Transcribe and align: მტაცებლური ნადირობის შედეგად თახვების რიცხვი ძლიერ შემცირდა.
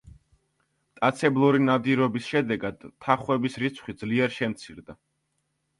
მტაცებლური 0.95 1.61
ნადირობის 1.67 2.31
შედეგად 2.33 2.89
თახვების 3.07 3.61
რიცხვი 3.67 3.97
ძლიერ 4.03 4.37
შემცირდა. 4.41 5.03